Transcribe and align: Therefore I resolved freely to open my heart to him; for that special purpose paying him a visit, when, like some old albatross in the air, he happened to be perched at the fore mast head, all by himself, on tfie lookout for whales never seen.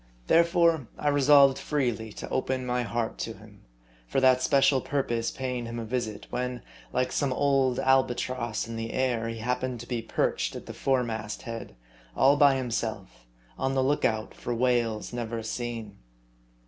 Therefore 0.25 0.87
I 0.97 1.09
resolved 1.09 1.59
freely 1.59 2.11
to 2.13 2.29
open 2.29 2.65
my 2.65 2.81
heart 2.81 3.19
to 3.19 3.33
him; 3.33 3.61
for 4.07 4.19
that 4.19 4.41
special 4.41 4.81
purpose 4.81 5.29
paying 5.29 5.67
him 5.67 5.77
a 5.77 5.85
visit, 5.85 6.25
when, 6.31 6.63
like 6.91 7.11
some 7.11 7.31
old 7.31 7.77
albatross 7.77 8.67
in 8.67 8.77
the 8.77 8.93
air, 8.93 9.27
he 9.29 9.37
happened 9.37 9.79
to 9.81 9.87
be 9.87 10.01
perched 10.01 10.55
at 10.55 10.65
the 10.65 10.73
fore 10.73 11.03
mast 11.03 11.43
head, 11.43 11.75
all 12.15 12.35
by 12.35 12.55
himself, 12.55 13.27
on 13.59 13.75
tfie 13.75 13.85
lookout 13.85 14.33
for 14.33 14.55
whales 14.55 15.13
never 15.13 15.43
seen. 15.43 15.99